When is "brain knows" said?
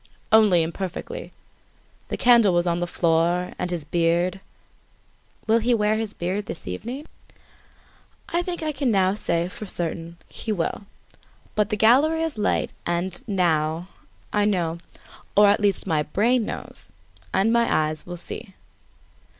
16.01-16.91